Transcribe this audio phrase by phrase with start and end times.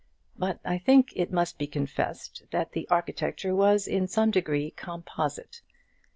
[0.35, 5.61] But I think it must be confessed that the architecture was in some degree composite.